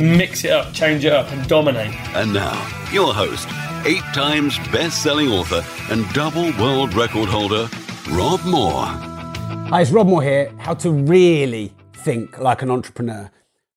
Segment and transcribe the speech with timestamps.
[0.00, 1.94] Mix it up, change it up, and dominate.
[2.14, 2.54] And now,
[2.92, 3.48] your host,
[3.86, 7.68] eight times best selling author and double world record holder,
[8.10, 8.86] Rob Moore.
[9.68, 10.52] Hi, it's Rob Moore here.
[10.58, 13.30] How to really think like an entrepreneur.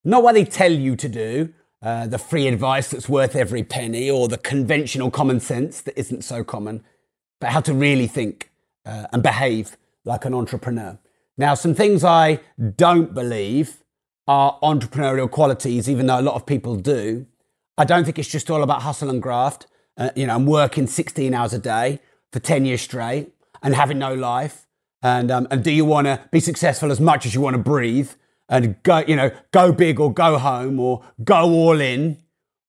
[0.04, 4.10] Not what they tell you to do, uh, the free advice that's worth every penny,
[4.10, 6.84] or the conventional common sense that isn't so common,
[7.40, 8.52] but how to really think
[8.86, 10.98] uh, and behave like an entrepreneur.
[11.38, 12.40] Now, some things I
[12.76, 13.84] don't believe
[14.28, 17.26] are entrepreneurial qualities, even though a lot of people do.
[17.78, 19.68] I don't think it's just all about hustle and graft.
[19.96, 22.00] Uh, you know, I'm working 16 hours a day
[22.32, 24.68] for 10 years straight and having no life.
[25.02, 27.62] And, um, and do you want to be successful as much as you want to
[27.62, 28.12] breathe
[28.50, 32.18] and go, you know, go big or go home or go all in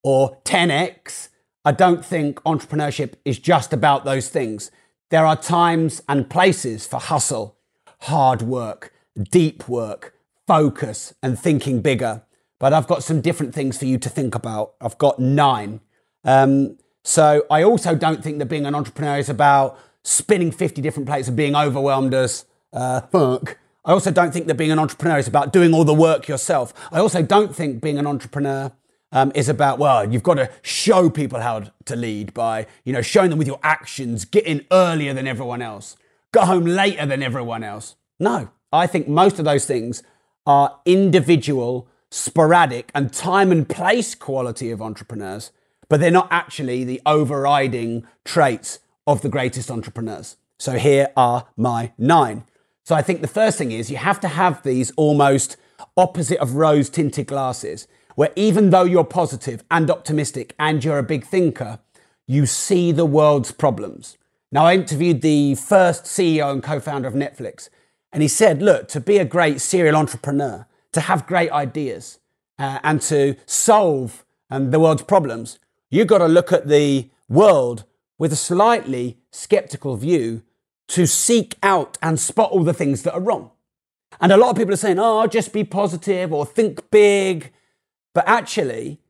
[0.02, 1.28] or 10x?
[1.64, 4.70] I don't think entrepreneurship is just about those things.
[5.10, 7.56] There are times and places for hustle,
[8.02, 8.92] hard work,
[9.30, 10.14] deep work,
[10.48, 12.22] focus, and thinking bigger.
[12.58, 14.72] But I've got some different things for you to think about.
[14.80, 15.80] I've got nine.
[16.24, 21.06] Um, so I also don't think that being an entrepreneur is about spinning 50 different
[21.08, 23.58] plates and being overwhelmed as uh, fuck.
[23.84, 26.74] I also don't think that being an entrepreneur is about doing all the work yourself.
[26.90, 28.72] I also don't think being an entrepreneur
[29.12, 33.02] um, is about, well, you've got to show people how to lead by, you know,
[33.02, 35.96] showing them with your actions, get in earlier than everyone else,
[36.32, 37.96] go home later than everyone else.
[38.18, 40.02] No, I think most of those things
[40.48, 45.52] are individual, sporadic, and time and place quality of entrepreneurs,
[45.90, 50.36] but they're not actually the overriding traits of the greatest entrepreneurs.
[50.58, 52.44] So here are my nine.
[52.82, 55.58] So I think the first thing is you have to have these almost
[55.96, 61.02] opposite of rose tinted glasses, where even though you're positive and optimistic and you're a
[61.02, 61.78] big thinker,
[62.26, 64.16] you see the world's problems.
[64.50, 67.68] Now, I interviewed the first CEO and co founder of Netflix,
[68.12, 72.18] and he said, Look, to be a great serial entrepreneur, to have great ideas,
[72.58, 75.58] uh, and to solve um, the world's problems,
[75.90, 77.84] you've got to look at the world
[78.18, 80.42] with a slightly skeptical view
[80.88, 83.50] to seek out and spot all the things that are wrong.
[84.20, 87.52] And a lot of people are saying, oh, just be positive or think big.
[88.14, 89.00] But actually,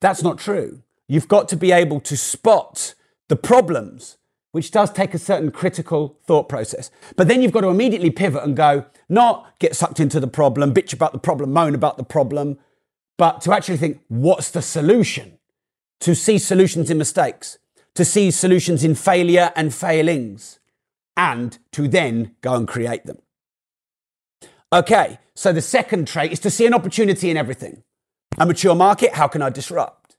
[0.00, 0.82] that's not true.
[1.08, 2.94] You've got to be able to spot
[3.28, 4.16] the problems,
[4.56, 6.90] which does take a certain critical thought process.
[7.14, 10.72] But then you've got to immediately pivot and go, not get sucked into the problem,
[10.72, 12.58] bitch about the problem, moan about the problem,
[13.18, 15.36] but to actually think, what's the solution?
[16.00, 17.58] To see solutions in mistakes,
[17.96, 20.58] to see solutions in failure and failings,
[21.18, 23.18] and to then go and create them.
[24.72, 27.82] Okay, so the second trait is to see an opportunity in everything.
[28.38, 30.15] A mature market, how can I disrupt?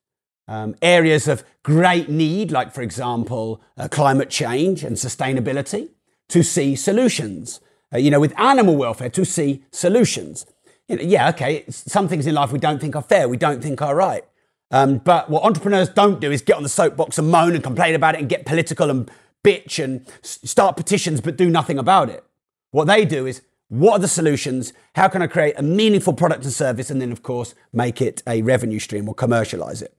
[0.47, 5.90] Um, areas of great need, like, for example, uh, climate change and sustainability,
[6.30, 7.59] to see solutions.
[7.94, 10.46] Uh, you know, with animal welfare, to see solutions.
[10.88, 13.62] You know, yeah, okay, some things in life we don't think are fair, we don't
[13.62, 14.24] think are right.
[14.72, 17.96] Um, but what entrepreneurs don't do is get on the soapbox and moan and complain
[17.96, 19.09] about it and get political and
[19.44, 22.24] bitch and start petitions but do nothing about it.
[22.72, 24.74] What they do is, what are the solutions?
[24.96, 26.90] How can I create a meaningful product and service?
[26.90, 29.94] And then, of course, make it a revenue stream or commercialize it.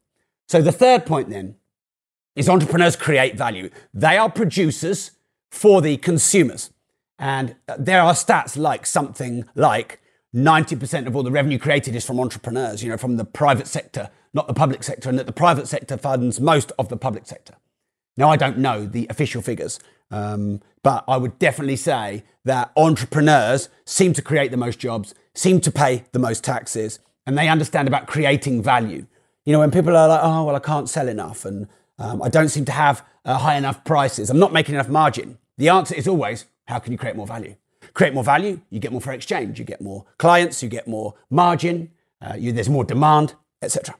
[0.49, 1.57] So the third point then
[2.35, 3.71] is entrepreneurs create value.
[3.93, 5.13] They are producers
[5.51, 6.71] for the consumers.
[7.19, 10.01] And there are stats like something like
[10.35, 14.11] 90% of all the revenue created is from entrepreneurs, you know, from the private sector,
[14.33, 17.55] not the public sector, and that the private sector funds most of the public sector.
[18.17, 19.81] Now, I don't know the official figures,
[20.11, 25.61] um, but I would definitely say that entrepreneurs seem to create the most jobs, seem
[25.61, 29.06] to pay the most taxes, and they understand about creating value.
[29.49, 31.69] You know, when people are like, oh, well, I can't sell enough, and
[31.99, 35.39] um, I don't seem to have uh, high enough prices, I'm not making enough margin.
[35.56, 37.56] The answer is always, how can you create more value?
[37.95, 41.15] Create more value, you get more for exchange, you get more clients, you get more
[41.31, 41.91] margin,
[42.21, 43.95] uh, you, there's more demand, etc.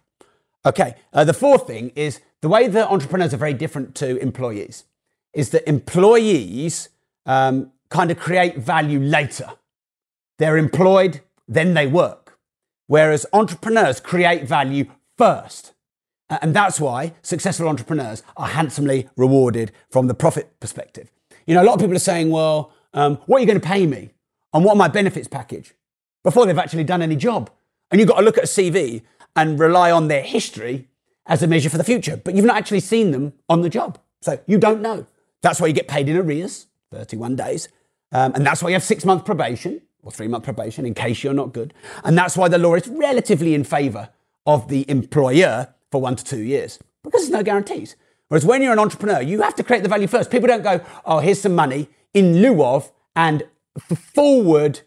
[0.67, 4.85] Okay, uh, the fourth thing is the way that entrepreneurs are very different to employees
[5.33, 6.91] is that employees
[7.25, 9.49] um, kind of create value later.
[10.39, 12.39] They're employed, then they work.
[12.87, 14.87] Whereas entrepreneurs create value
[15.19, 15.75] first.
[16.31, 21.11] And that's why successful entrepreneurs are handsomely rewarded from the profit perspective.
[21.47, 23.67] You know, a lot of people are saying, well, um, what are you going to
[23.67, 24.11] pay me?
[24.53, 25.75] And what are my benefits package?
[26.23, 27.51] Before they've actually done any job.
[27.91, 29.03] And you've got to look at a CV
[29.35, 30.89] and rely on their history
[31.27, 33.99] as a measure for the future, but you've not actually seen them on the job.
[34.21, 35.07] So you don't know.
[35.43, 37.69] That's why you get paid in arrears, 31 days.
[38.13, 41.23] Um, and that's why you have six month probation or three month probation in case
[41.23, 41.75] you're not good.
[42.05, 44.09] And that's why the law is relatively in favor
[44.49, 47.95] of the employer for one to two years because there's no guarantees.
[48.29, 50.31] Whereas when you're an entrepreneur, you have to create the value first.
[50.31, 53.45] People don't go, oh, here's some money in lieu of and
[53.95, 54.81] forward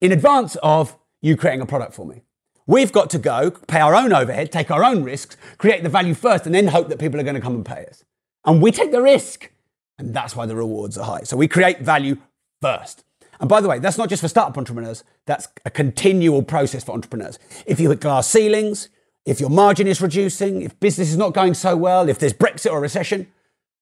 [0.00, 2.22] in advance of you creating a product for me.
[2.66, 6.14] We've got to go, pay our own overhead, take our own risks, create the value
[6.14, 8.04] first, and then hope that people are going to come and pay us.
[8.44, 9.50] And we take the risk.
[9.98, 11.22] And that's why the rewards are high.
[11.24, 12.16] So we create value
[12.62, 13.04] first.
[13.40, 16.92] And by the way, that's not just for startup entrepreneurs, that's a continual process for
[16.92, 17.38] entrepreneurs.
[17.66, 18.88] If you hit glass ceilings,
[19.24, 22.72] if your margin is reducing, if business is not going so well, if there's Brexit
[22.72, 23.26] or recession,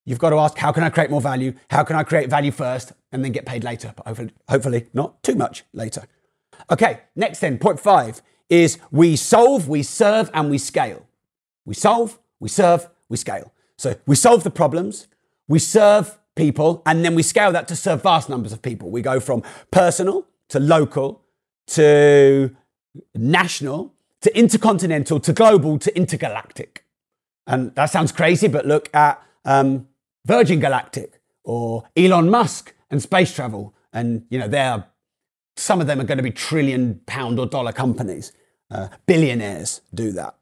[0.05, 1.55] you've got to ask, how can I create more value?
[1.71, 3.93] How can I create value first and then get paid later?
[3.97, 6.05] But hopefully, hopefully not too much later.
[6.71, 11.07] Okay, next then, point five is we solve, we serve, and we scale.
[11.65, 13.53] We solve, we serve, we scale.
[13.77, 15.07] So we solve the problems,
[15.47, 18.91] we serve people, and then we scale that to serve vast numbers of people.
[18.91, 21.23] We go from personal to local
[21.69, 22.57] to
[23.15, 26.85] national to intercontinental to global to intergalactic.
[27.47, 29.89] And that sounds crazy, but look at um,
[30.27, 33.75] Virgin Galactic or Elon Musk and space travel.
[33.93, 34.85] And, you know, they're,
[35.57, 38.33] some of them are going to be trillion pound or dollar companies.
[38.71, 40.37] Uh, billionaires do that.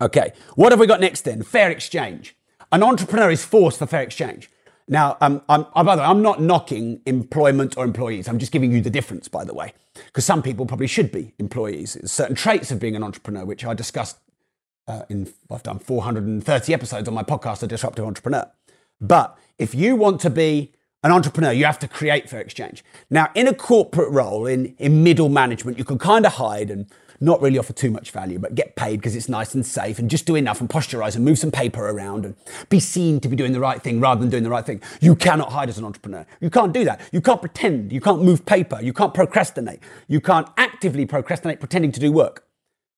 [0.00, 1.42] Okay, what have we got next then?
[1.42, 2.36] Fair exchange.
[2.70, 4.50] An entrepreneur is forced for fair exchange.
[4.88, 8.26] Now, um, I'm, I'm, by the way, I'm not knocking employment or employees.
[8.26, 9.74] I'm just giving you the difference, by the way,
[10.06, 11.94] because some people probably should be employees.
[11.94, 14.18] There's certain traits of being an entrepreneur, which I discussed
[14.86, 18.50] uh, in, I've done 430 episodes on my podcast, The Disruptive Entrepreneur.
[19.00, 20.72] But if you want to be
[21.04, 22.82] an entrepreneur, you have to create fair exchange.
[23.10, 26.86] Now, in a corporate role, in, in middle management, you can kind of hide and
[27.20, 30.08] not really offer too much value, but get paid because it's nice and safe and
[30.08, 32.34] just do enough and posturize and move some paper around and
[32.68, 34.80] be seen to be doing the right thing rather than doing the right thing.
[35.00, 36.26] You cannot hide as an entrepreneur.
[36.40, 37.00] You can't do that.
[37.12, 37.92] You can't pretend.
[37.92, 38.80] You can't move paper.
[38.80, 39.80] You can't procrastinate.
[40.06, 42.44] You can't actively procrastinate pretending to do work.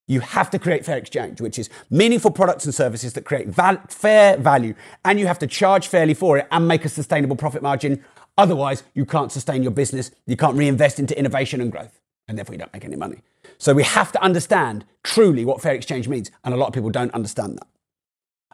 [0.07, 3.81] You have to create fair exchange, which is meaningful products and services that create val-
[3.89, 4.75] fair value,
[5.05, 8.03] and you have to charge fairly for it and make a sustainable profit margin.
[8.37, 10.11] Otherwise, you can't sustain your business.
[10.27, 13.23] You can't reinvest into innovation and growth, and therefore you don't make any money.
[13.61, 16.89] So we have to understand truly what fair exchange means, and a lot of people
[16.89, 17.67] don't understand that.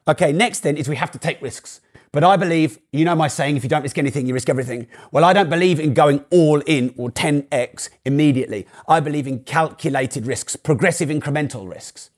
[0.09, 1.81] Okay, next then is we have to take risks.
[2.11, 4.89] But I believe, you know my saying, if you don't risk anything, you risk everything.
[5.13, 8.67] Well, I don't believe in going all in or 10x immediately.
[8.89, 12.11] I believe in calculated risks, progressive incremental risks.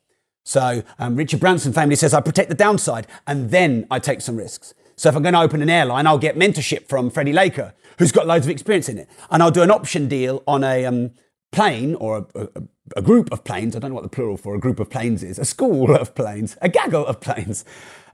[0.45, 4.37] So um, Richard Branson famously says, I protect the downside and then I take some
[4.37, 4.73] risks.
[4.97, 8.13] So if I'm going to open an airline, I'll get mentorship from Freddie Laker, who's
[8.13, 9.11] got loads of experience in it.
[9.31, 11.11] And I'll do an option deal on a um,
[11.53, 12.63] plane or a, a,
[12.97, 13.75] a, group of planes.
[13.75, 15.39] I don't know what the plural for a group of planes is.
[15.39, 17.65] A school of planes, a gaggle of planes.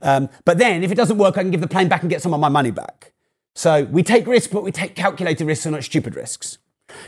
[0.01, 2.21] Um, but then if it doesn't work, I can give the plane back and get
[2.21, 3.13] some of my money back.
[3.55, 6.57] So we take risks, but we take calculated risks and not stupid risks.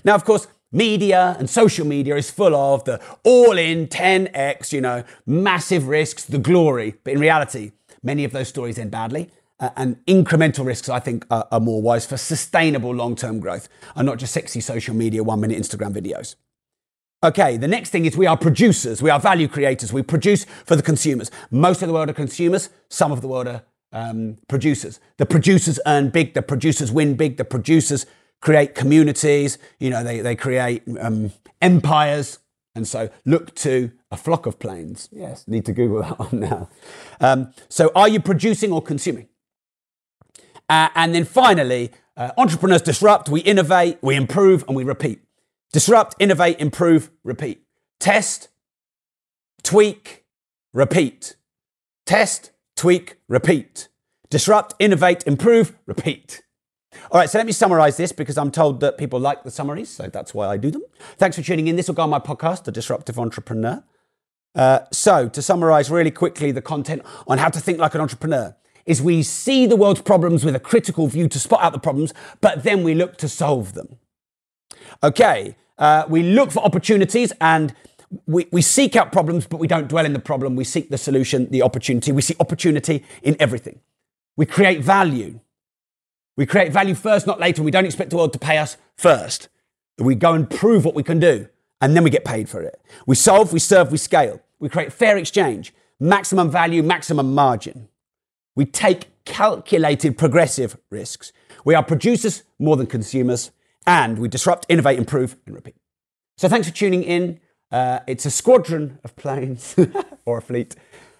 [0.03, 4.81] Now, of course, media and social media is full of the all in 10x, you
[4.81, 6.95] know, massive risks, the glory.
[7.03, 7.71] But in reality,
[8.01, 9.29] many of those stories end badly.
[9.59, 13.67] Uh, and incremental risks, I think, are, are more wise for sustainable long term growth
[13.95, 16.35] and not just sexy social media, one minute Instagram videos.
[17.27, 20.77] Okay, the next thing is we are producers, we are value creators, we produce for
[20.77, 21.29] the consumers.
[21.51, 25.01] Most of the world are consumers, some of the world are um, producers.
[25.17, 28.05] The producers earn big, the producers win big, the producers
[28.39, 32.39] create communities, you know, they, they create um, empires.
[32.75, 35.09] And so look to a flock of planes.
[35.11, 36.69] Yes, need to Google that one now.
[37.19, 39.27] Um, so are you producing or consuming?
[40.69, 45.19] Uh, and then finally, uh, entrepreneurs disrupt, we innovate, we improve, and we repeat.
[45.73, 47.63] Disrupt, innovate, improve, repeat.
[47.99, 48.49] Test,
[49.63, 50.25] tweak,
[50.73, 51.35] repeat.
[52.05, 53.89] Test, tweak, repeat.
[54.29, 56.41] Disrupt, innovate, improve, repeat.
[57.11, 59.89] All right, so let me summarize this because I'm told that people like the summaries,
[59.89, 60.83] so that's why I do them.
[61.17, 61.75] Thanks for tuning in.
[61.75, 63.83] This will go on my podcast, The Disruptive Entrepreneur.
[64.55, 68.55] Uh, so, to summarize really quickly the content on how to think like an entrepreneur,
[68.85, 72.13] is we see the world's problems with a critical view to spot out the problems,
[72.41, 73.99] but then we look to solve them.
[75.03, 77.73] Okay, uh, we look for opportunities and
[78.25, 80.55] we, we seek out problems, but we don't dwell in the problem.
[80.55, 82.11] We seek the solution, the opportunity.
[82.11, 83.79] We see opportunity in everything.
[84.35, 85.39] We create value.
[86.35, 87.63] We create value first, not later.
[87.63, 89.49] We don't expect the world to pay us first.
[89.97, 91.47] We go and prove what we can do,
[91.81, 92.79] and then we get paid for it.
[93.07, 94.41] We solve, we serve, we scale.
[94.59, 97.89] We create fair exchange, maximum value, maximum margin.
[98.55, 101.31] We take calculated progressive risks.
[101.65, 103.51] We are producers more than consumers,
[103.87, 105.75] and we disrupt, innovate, improve, and repeat.
[106.37, 107.39] So thanks for tuning in.
[107.71, 109.75] Uh, it's a squadron of planes
[110.25, 110.75] or a fleet.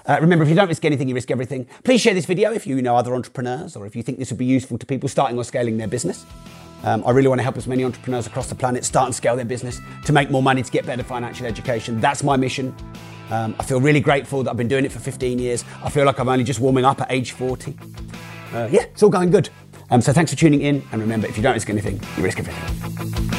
[0.06, 1.68] Uh, remember, if you don't risk anything, you risk everything.
[1.84, 4.38] Please share this video if you know other entrepreneurs or if you think this would
[4.38, 6.26] be useful to people starting or scaling their business.
[6.84, 9.36] Um, I really want to help as many entrepreneurs across the planet start and scale
[9.36, 12.00] their business to make more money to get better financial education.
[12.00, 12.76] That's my mission.
[13.32, 15.66] Um, I feel really grateful that I've been doing it for 15 years.
[15.84, 17.76] I feel like I'm only just warming up at age 40.
[18.54, 19.50] Uh, yeah, it's all going good.
[19.90, 20.84] Um, so thanks for tuning in.
[20.92, 23.37] And remember, if you don't risk anything, you risk everything.